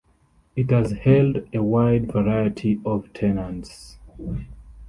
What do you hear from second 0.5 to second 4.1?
It has held a wide variety of tenants.